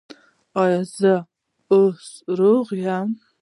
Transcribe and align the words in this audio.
ایا 0.61 0.81
زه 0.97 1.13
اوس 1.73 2.03
روغ 2.39 2.67
یم؟ 2.85 3.09